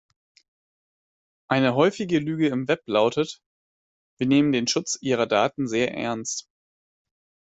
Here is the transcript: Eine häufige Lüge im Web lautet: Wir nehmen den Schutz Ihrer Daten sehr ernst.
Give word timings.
Eine 1.47 1.75
häufige 1.75 2.17
Lüge 2.17 2.47
im 2.47 2.67
Web 2.67 2.81
lautet: 2.87 3.39
Wir 4.17 4.25
nehmen 4.25 4.51
den 4.51 4.65
Schutz 4.65 4.97
Ihrer 4.99 5.27
Daten 5.27 5.67
sehr 5.67 5.93
ernst. 5.93 6.49